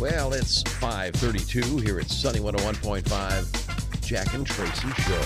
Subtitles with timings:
[0.00, 5.20] Well, it's 532 here at Sunny 101.5 Jack and Tracy Show.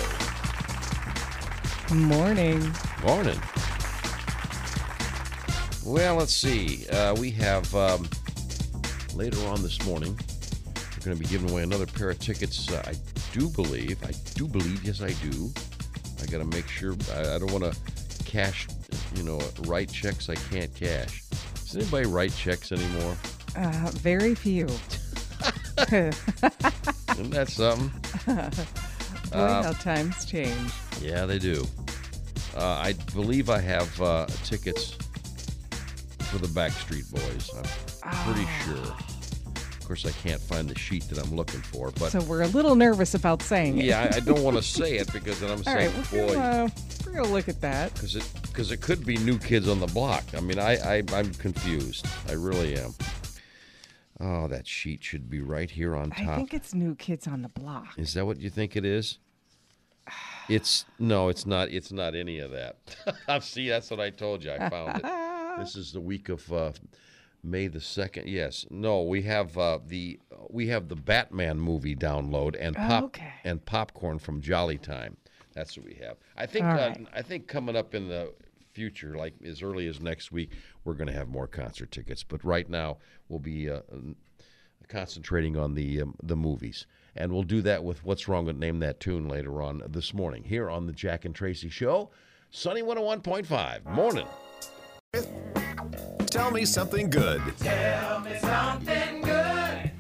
[1.94, 2.74] Morning.
[3.04, 3.40] Morning.
[5.84, 6.88] Well, let's see.
[6.88, 8.08] Uh, we have um,
[9.14, 10.18] later on this morning,
[10.76, 12.70] we're going to be giving away another pair of tickets.
[12.70, 12.94] Uh, I
[13.32, 15.52] do believe, I do believe, yes, I do.
[16.22, 18.66] I got to make sure, I, I don't want to cash,
[19.14, 21.22] you know, write checks I can't cash.
[21.54, 23.16] Does anybody write checks anymore?
[23.56, 24.66] Uh, very few.
[25.90, 27.90] Isn't that something?
[29.30, 30.72] Boy, Uh, how times change.
[31.00, 31.64] Yeah, they do.
[32.56, 34.96] Uh, I believe I have uh, tickets
[36.20, 37.50] for the Backstreet Boys.
[38.04, 38.96] I'm pretty sure.
[39.84, 42.46] Of course, I can't find the sheet that I'm looking for, but So we're a
[42.46, 43.84] little nervous about saying it.
[43.84, 46.26] yeah, I, I don't want to say it because then I'm All saying, right, we're
[46.26, 46.72] boy, gonna,
[47.04, 47.92] we're gonna look at that.
[47.92, 50.24] because it because it could be New Kids on the Block.
[50.34, 52.06] I mean, I, I I'm confused.
[52.30, 52.94] I really am.
[54.20, 56.28] Oh, that sheet should be right here on top.
[56.28, 57.88] I think it's New Kids on the Block.
[57.98, 59.18] Is that what you think it is?
[60.48, 61.68] It's no, it's not.
[61.68, 63.42] It's not any of that.
[63.42, 64.50] See, that's what I told you.
[64.52, 65.58] I found it.
[65.58, 66.72] this is the week of uh,
[67.44, 68.28] May the second.
[68.28, 70.18] Yes, no, we have uh, the
[70.50, 73.32] we have the Batman movie download and pop Okay.
[73.44, 75.16] and popcorn from Jolly Time.
[75.52, 76.16] That's what we have.
[76.36, 76.64] I think.
[76.64, 77.06] Uh, right.
[77.14, 78.32] I think coming up in the
[78.72, 80.50] future, like as early as next week,
[80.84, 82.24] we're going to have more concert tickets.
[82.24, 82.96] But right now,
[83.28, 83.70] we'll be.
[83.70, 83.80] Uh,
[84.86, 86.86] concentrating on the um, the movies.
[87.16, 90.44] And we'll do that with What's Wrong with Name That Tune later on this morning
[90.44, 92.10] here on the Jack and Tracy Show.
[92.50, 93.84] Sunny 101.5.
[93.86, 94.26] Morning.
[96.34, 97.40] Tell me something good.
[97.58, 99.92] Something good.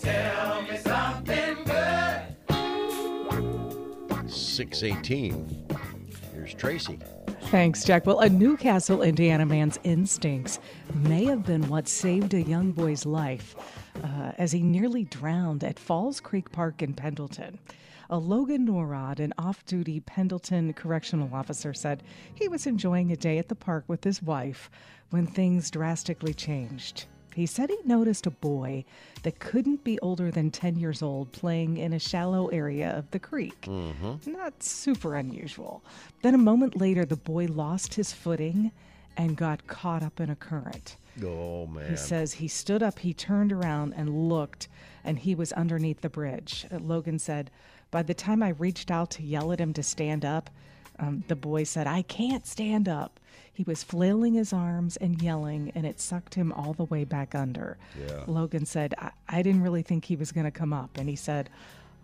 [0.00, 2.22] Tell me something good.
[4.28, 5.66] 618.
[6.34, 6.98] Here's Tracy.
[7.42, 8.06] Thanks, Jack.
[8.06, 10.58] Well, a New Castle, Indiana man's instincts
[10.94, 13.54] may have been what saved a young boy's life
[14.02, 17.60] uh, as he nearly drowned at Falls Creek Park in Pendleton.
[18.08, 22.02] A Logan Norrod, an off duty Pendleton correctional officer, said
[22.34, 24.70] he was enjoying a day at the park with his wife
[25.10, 27.06] when things drastically changed.
[27.34, 28.86] He said he noticed a boy
[29.22, 33.18] that couldn't be older than 10 years old playing in a shallow area of the
[33.18, 33.60] creek.
[33.62, 34.32] Mm-hmm.
[34.32, 35.84] Not super unusual.
[36.22, 38.72] Then a moment later, the boy lost his footing
[39.18, 40.96] and got caught up in a current.
[41.22, 41.90] Oh, man.
[41.90, 44.68] He says he stood up, he turned around and looked,
[45.04, 46.66] and he was underneath the bridge.
[46.70, 47.50] Logan said,
[47.90, 50.50] By the time I reached out to yell at him to stand up,
[50.98, 53.20] um, the boy said, I can't stand up.
[53.52, 57.34] He was flailing his arms and yelling, and it sucked him all the way back
[57.34, 57.76] under.
[57.98, 58.24] Yeah.
[58.26, 60.98] Logan said, I, I didn't really think he was going to come up.
[60.98, 61.48] And he said,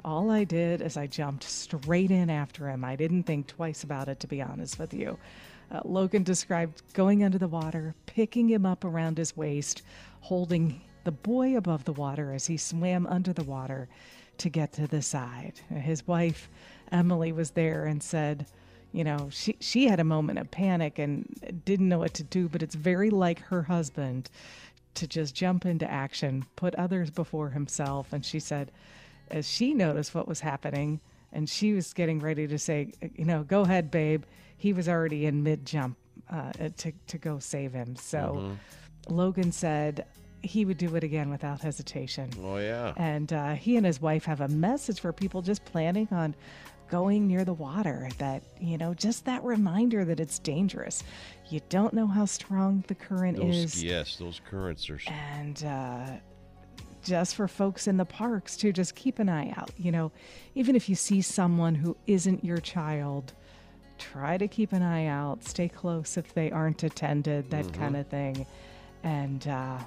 [0.04, 2.84] All I did is I jumped straight in after him.
[2.84, 5.18] I didn't think twice about it, to be honest with you.
[5.70, 9.82] Uh, Logan described going under the water, picking him up around his waist,
[10.20, 13.88] holding the boy above the water as he swam under the water
[14.42, 15.54] to get to the side.
[15.70, 16.50] His wife,
[16.90, 18.46] Emily, was there and said,
[18.92, 22.48] you know, she, she had a moment of panic and didn't know what to do,
[22.48, 24.28] but it's very like her husband
[24.94, 28.12] to just jump into action, put others before himself.
[28.12, 28.72] And she said,
[29.30, 31.00] as she noticed what was happening,
[31.32, 34.24] and she was getting ready to say, you know, go ahead, babe.
[34.58, 35.96] He was already in mid jump
[36.28, 37.96] uh, to to go save him.
[37.96, 38.56] So
[39.08, 40.04] Logan said
[40.42, 42.30] he would do it again without hesitation.
[42.42, 42.92] Oh, yeah.
[42.96, 46.34] And uh, he and his wife have a message for people just planning on
[46.90, 51.02] going near the water that, you know, just that reminder that it's dangerous.
[51.48, 53.82] You don't know how strong the current Those, is.
[53.82, 54.98] yes, those currents are.
[55.08, 56.10] And uh,
[57.02, 59.70] just for folks in the parks, to just keep an eye out.
[59.78, 60.12] You know,
[60.54, 63.32] even if you see someone who isn't your child,
[63.98, 65.44] try to keep an eye out.
[65.44, 67.80] Stay close if they aren't attended, that Mm-hmm.
[67.80, 68.46] kind of thing.
[69.02, 69.78] And uh,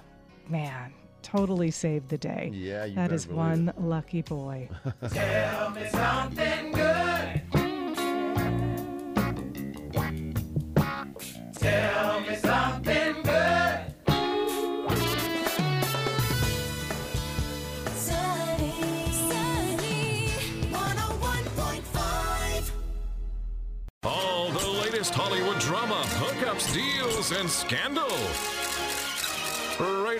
[0.50, 2.50] man, totally saved the day.
[2.54, 4.70] Yeah, you That better is one lucky boy.
[5.10, 7.42] Tell me something good.
[11.56, 13.94] Tell me something good.
[17.96, 20.30] Sunny, sunny.
[20.72, 22.72] 101.5.
[24.04, 28.10] All the latest Hollywood drama, hookups, deals, and scandal.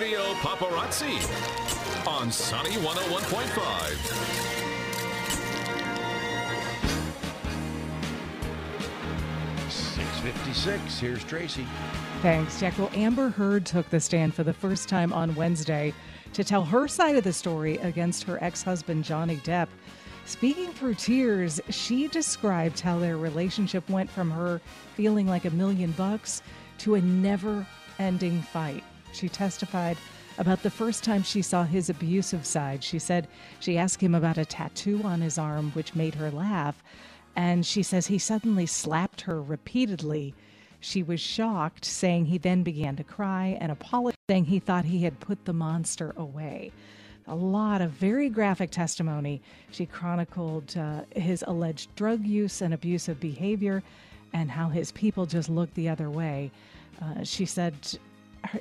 [0.06, 1.18] Radio Paparazzi
[2.08, 3.96] on Sunny 101.5.
[9.68, 9.72] 656.
[9.72, 11.00] 656.
[11.00, 11.66] Here's Tracy.
[12.22, 12.78] Thanks, Jack.
[12.78, 15.92] Well, Amber Heard took the stand for the first time on Wednesday
[16.34, 19.70] to tell her side of the story against her ex husband, Johnny Depp.
[20.28, 24.62] Speaking through tears, she described how their relationship went from her
[24.94, 26.44] feeling like a million bucks
[26.78, 27.66] to a never
[27.98, 28.84] ending fight.
[29.16, 29.98] She testified
[30.38, 32.84] about the first time she saw his abusive side.
[32.84, 33.28] She said
[33.60, 36.84] she asked him about a tattoo on his arm, which made her laugh.
[37.36, 40.34] And she says he suddenly slapped her repeatedly.
[40.80, 45.04] She was shocked, saying he then began to cry and apologized, saying he thought he
[45.04, 46.72] had put the monster away.
[47.28, 49.42] A lot of very graphic testimony.
[49.72, 53.82] She chronicled uh, his alleged drug use and abusive behavior
[54.34, 56.52] and how his people just looked the other way.
[57.02, 57.74] Uh, she said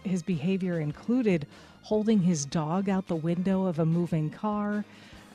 [0.02, 1.46] his behavior included
[1.82, 4.84] holding his dog out the window of a moving car,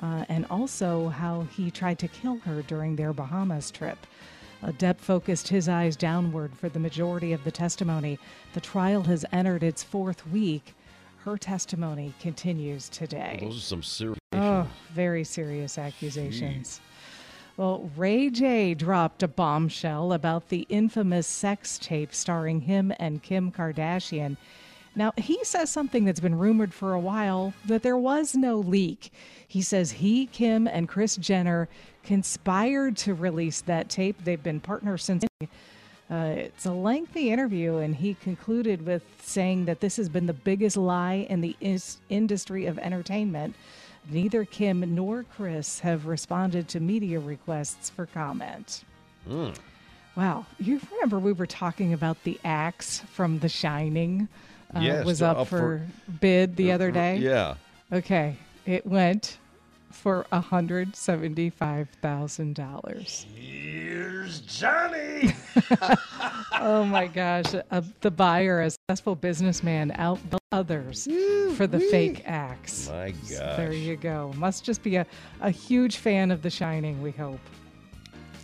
[0.01, 3.97] uh, and also how he tried to kill her during their Bahamas trip.
[4.63, 8.19] Uh, Depp focused his eyes downward for the majority of the testimony.
[8.53, 10.73] The trial has entered its fourth week.
[11.23, 13.39] Her testimony continues today.
[13.41, 14.19] Those are some serious.
[14.33, 16.81] Oh, very serious accusations.
[17.59, 23.51] Well, Ray J dropped a bombshell about the infamous sex tape starring him and Kim
[23.51, 24.37] Kardashian.
[24.95, 29.11] Now, he says something that's been rumored for a while that there was no leak.
[29.45, 31.67] He says he, Kim, and Kris Jenner
[32.05, 34.23] conspired to release that tape.
[34.23, 35.25] They've been partners since.
[35.41, 35.47] Uh,
[36.09, 40.77] it's a lengthy interview, and he concluded with saying that this has been the biggest
[40.77, 43.53] lie in the is- industry of entertainment.
[44.09, 48.83] Neither Kim nor Kris have responded to media requests for comment.
[50.15, 54.27] Wow, you remember we were talking about the axe from The Shining?
[54.75, 55.87] Uh, Yes, was up, up for, for-
[56.19, 57.17] bid the other day.
[57.17, 57.55] Yeah.
[57.91, 58.35] Okay,
[58.65, 59.37] it went
[59.91, 63.25] for hundred seventy-five thousand dollars.
[64.29, 65.33] Here's Johnny.
[66.61, 67.55] Oh my gosh.
[67.71, 71.07] Uh, the buyer, a successful businessman, outbid others
[71.55, 72.89] for the fake axe.
[72.89, 73.55] My So gosh.
[73.57, 74.33] There you go.
[74.35, 75.05] Must just be a,
[75.39, 77.39] a huge fan of The Shining, we hope.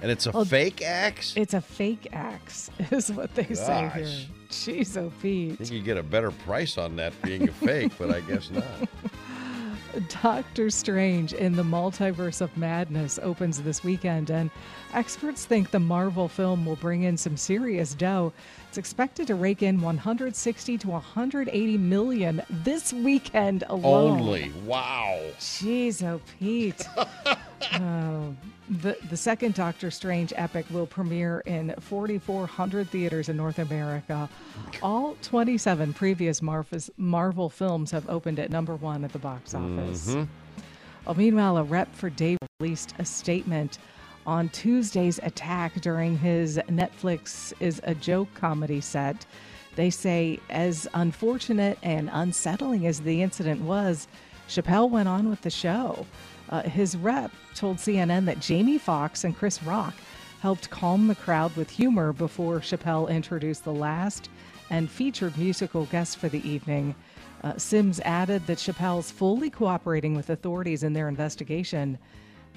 [0.02, 1.34] And it's a Well, fake axe?
[1.36, 4.06] It's a fake axe, is what they say here.
[4.06, 4.28] Gosh.
[4.50, 8.12] Jeez, oh, I think you get a better price on that being a fake, but
[8.12, 8.64] I guess not.
[10.22, 14.52] Doctor Strange in the Multiverse of Madness opens this weekend, and
[14.94, 18.34] experts think the Marvel film will bring in some serious dough.
[18.68, 24.20] It's expected to rake in 160 to 180 million this weekend alone.
[24.20, 24.52] Only.
[24.66, 25.20] Wow.
[25.40, 26.88] Jeez, oh Pete.
[27.74, 28.36] oh,
[28.70, 34.30] the the second Doctor Strange epic will premiere in 4,400 theaters in North America.
[34.82, 39.80] All 27 previous Marvel Marvel films have opened at number one at the box mm-hmm.
[39.80, 40.16] office.
[41.06, 43.78] Well, meanwhile, a rep for Dave released a statement
[44.26, 49.26] on Tuesday's attack during his Netflix is a joke comedy set.
[49.76, 54.08] They say, as unfortunate and unsettling as the incident was,
[54.48, 56.06] Chappelle went on with the show.
[56.50, 59.96] Uh, his rep told CNN that Jamie Foxx and Chris Rock
[60.42, 64.30] helped calm the crowd with humor before Chappelle introduced the last
[64.70, 66.96] and featured musical guest for the evening.
[67.44, 71.98] Uh, Sims added that Chappelle's fully cooperating with authorities in their investigation.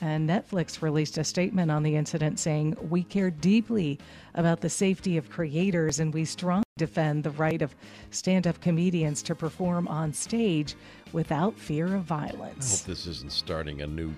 [0.01, 3.99] And Netflix released a statement on the incident saying, We care deeply
[4.35, 7.75] about the safety of creators and we strongly defend the right of
[8.11, 10.77] stand up comedians to perform on stage
[11.13, 12.75] without fear of violence.
[12.75, 14.13] I hope this isn't starting a new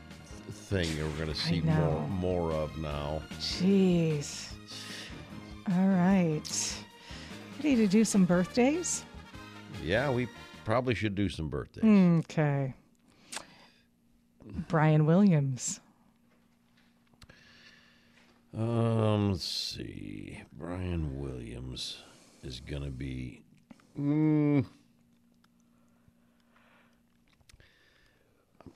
[0.50, 3.22] thing that we're going to see more more of now.
[3.38, 4.52] Jeez.
[5.70, 6.74] All right.
[7.58, 9.04] Ready to do some birthdays?
[9.82, 10.28] Yeah, we
[10.64, 11.84] probably should do some birthdays.
[11.84, 12.74] Mm, okay.
[14.68, 15.80] Brian Williams.
[18.56, 20.42] Um, let's see.
[20.52, 21.98] Brian Williams
[22.42, 23.42] is going to be.
[23.98, 24.64] Mm,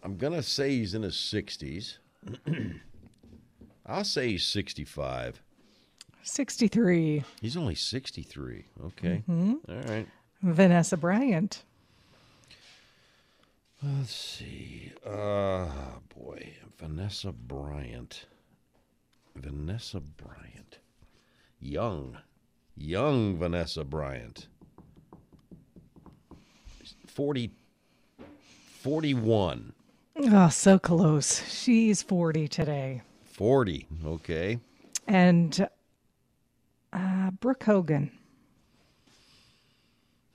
[0.02, 1.98] I'm going to say he's in his 60s.
[3.86, 5.42] I'll say he's 65.
[6.22, 7.24] 63.
[7.40, 8.64] He's only 63.
[8.86, 9.22] Okay.
[9.28, 9.54] Mm-hmm.
[9.68, 10.06] All right.
[10.42, 11.62] Vanessa Bryant.
[13.82, 14.83] Let's see.
[15.04, 15.66] Uh,
[16.16, 16.54] boy.
[16.78, 18.26] Vanessa Bryant.
[19.36, 20.78] Vanessa Bryant.
[21.60, 22.18] Young.
[22.76, 24.48] Young Vanessa Bryant.
[27.06, 27.50] 40.
[28.80, 29.72] 41.
[30.16, 31.42] Oh, so close.
[31.48, 33.02] She's 40 today.
[33.24, 33.86] 40.
[34.06, 34.58] Okay.
[35.06, 35.68] And
[36.92, 38.10] uh, Brooke Hogan.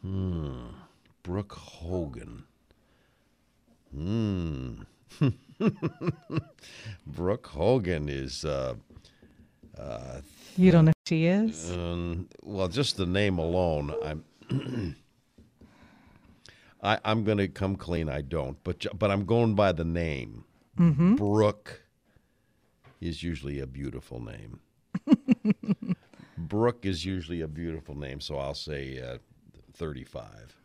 [0.01, 0.67] Hmm.
[1.23, 2.43] Brooke Hogan.
[3.93, 4.28] Hmm.
[7.07, 8.75] Brooke Hogan is uh,
[10.57, 11.71] You don't know who she is?
[11.71, 14.23] Um, well, just the name alone, I'm.
[16.81, 18.07] I, I'm going to come clean.
[18.09, 20.45] I don't, but but I'm going by the name.
[21.17, 21.81] Brooke
[23.01, 24.61] is usually a beautiful name.
[26.37, 29.17] Brooke is usually a beautiful name, so I'll say uh,
[29.73, 30.55] 35.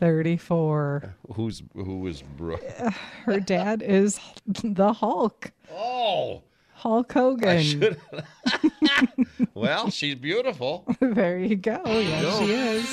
[0.00, 1.14] 34.
[1.34, 2.64] Who's who is Brooke?
[3.24, 5.52] Her dad is the Hulk.
[5.72, 6.42] Oh,
[6.72, 7.96] Hulk Hogan.
[9.54, 10.84] well, she's beautiful.
[11.00, 11.82] there you go.
[11.84, 12.86] Yes, she is.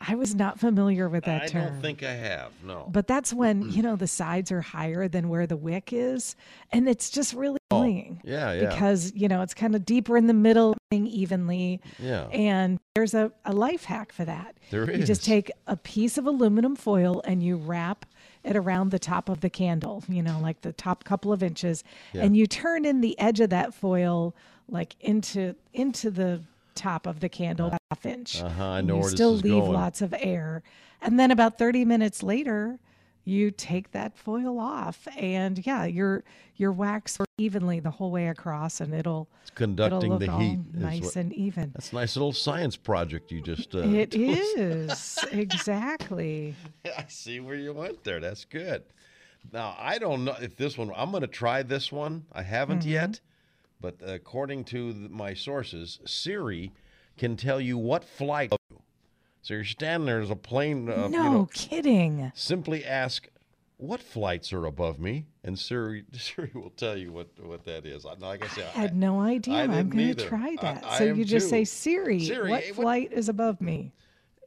[0.06, 1.62] I was not familiar with that I term.
[1.62, 2.52] I don't think I have.
[2.64, 2.88] No.
[2.90, 6.34] But that's when, you know, the sides are higher than where the wick is.
[6.72, 8.20] And it's just really oh, annoying.
[8.24, 8.68] Oh, yeah, yeah.
[8.68, 11.80] Because, you know, it's kind of deeper in the middle evenly.
[11.98, 12.24] Yeah.
[12.26, 14.56] And there's a, a life hack for that.
[14.70, 18.06] There You just take a piece of aluminum foil and you wrap
[18.44, 21.84] it around the top of the candle, you know, like the top couple of inches.
[22.12, 24.34] And you turn in the edge of that foil
[24.68, 26.40] like into into the
[26.74, 28.40] top of the candle inch.
[28.42, 29.72] Uh-huh, I know you where this still is leave going.
[29.72, 30.62] lots of air.
[31.00, 32.78] And then about 30 minutes later,
[33.24, 36.24] you take that foil off and yeah, your
[36.56, 40.58] your wax evenly the whole way across and it'll It's conducting it'll the heat.
[40.74, 41.70] nice what- and even.
[41.72, 43.74] That's a nice little science project you just.
[43.74, 46.54] Uh, It is exactly.
[46.98, 48.20] I see where you went there.
[48.20, 48.82] That's good.
[49.52, 50.90] Now I don't know if this one.
[50.96, 52.24] I'm going to try this one.
[52.32, 52.90] I haven't Mm-hmm.
[52.90, 53.20] yet,
[53.80, 56.72] but according to my sources, Siri
[57.16, 58.52] can tell you what flight.
[59.42, 60.20] So you're standing there.
[60.20, 60.88] as a plane.
[60.88, 62.30] Uh, no you know, kidding.
[62.34, 63.26] simply ask,
[63.76, 68.06] "What flights are above me?" And Siri, Siri will tell you what what that is.
[68.06, 69.54] I- Like I said, I had no idea.
[69.54, 70.84] I I'm going to try that.
[70.86, 71.50] I so you just too.
[71.50, 73.92] say, Siri, Siri, what what- flight is above me?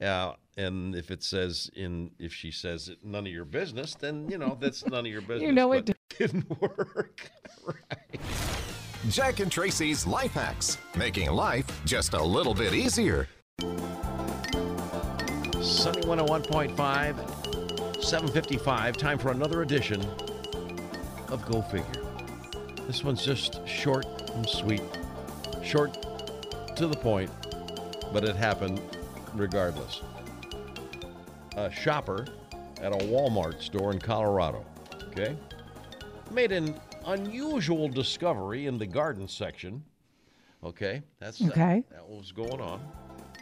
[0.02, 4.30] Uh, and if it says in, if she says it, none of your business, then
[4.30, 5.42] you know that's none of your business.
[5.48, 7.30] You know it didn't work.
[7.66, 8.20] right.
[9.10, 13.28] Jack and Tracy's Life Hacks, making life just a little bit easier.
[15.62, 16.76] Sunny 101.5,
[18.04, 18.98] 755.
[18.98, 20.04] Time for another edition
[21.30, 22.04] of Go Figure.
[22.88, 24.82] This one's just short and sweet,
[25.64, 25.94] short
[26.76, 27.30] to the point,
[28.12, 28.82] but it happened
[29.36, 30.02] regardless.
[31.58, 32.26] A shopper
[32.82, 34.66] at a Walmart store in Colorado,
[35.10, 35.38] okay,
[36.32, 36.74] made an
[37.06, 39.84] unusual discovery in the garden section.
[40.64, 41.84] Okay, that's Okay.
[41.90, 42.82] That, that was going on.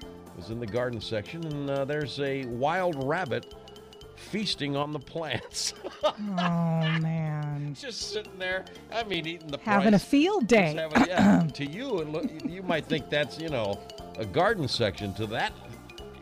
[0.01, 3.53] It Was in the garden section, and uh, there's a wild rabbit
[4.15, 5.73] feasting on the plants.
[6.05, 7.73] Oh, man.
[7.79, 8.65] just sitting there.
[8.91, 9.83] I mean, eating the plants.
[9.83, 10.73] Having a field day.
[10.73, 13.79] having- yeah, to you, it look, you might think that's you know
[14.17, 15.13] a garden section.
[15.13, 15.53] To that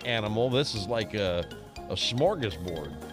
[0.05, 1.43] animal, this is like a,
[1.89, 3.10] a smorgasbord.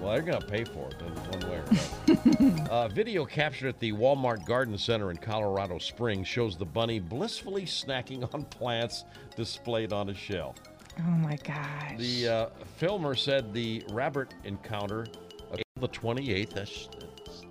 [0.00, 2.62] Well, they're gonna pay for it one way or another.
[2.70, 7.64] uh, video captured at the Walmart Garden Center in Colorado Springs shows the bunny blissfully
[7.64, 9.04] snacking on plants
[9.36, 10.56] displayed on a shelf.
[10.98, 11.98] Oh, my gosh.
[11.98, 15.06] The uh, filmer said the rabbit encounter
[15.50, 17.42] of the 28th, that's, that's,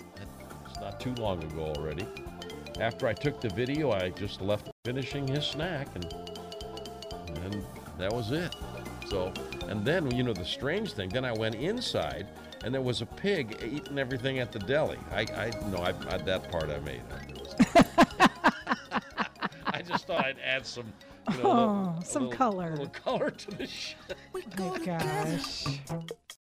[0.64, 2.08] that's not too long ago already.
[2.80, 6.14] After I took the video, I just left finishing his snack, and,
[7.44, 7.64] and
[7.98, 8.54] that was it.
[9.06, 9.32] So,
[9.68, 12.28] and then, you know, the strange thing, then I went inside,
[12.64, 14.98] and there was a pig eating everything at the deli.
[15.12, 17.02] I, I no, I, I that part I made.
[17.12, 18.26] I,
[19.68, 20.92] I just thought I'd add some,
[21.32, 22.70] you know, Oh, a some little- color.
[22.72, 23.96] little color to the show.
[24.34, 25.66] Oh my gosh.